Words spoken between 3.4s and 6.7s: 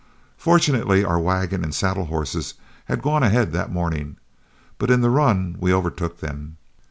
that morning, but in the run we overtook them.